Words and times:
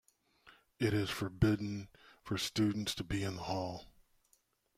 It 0.79 0.95
is 0.95 1.11
forbidden 1.11 1.87
for 2.23 2.35
students 2.35 2.95
to 2.95 3.03
be 3.03 3.21
in 3.21 3.35
the 3.35 3.43
hall. 3.43 3.85